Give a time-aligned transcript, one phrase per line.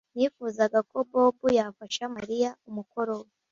[0.15, 3.27] Nifuzaga ko Bobo yafasha Mariya umukoro we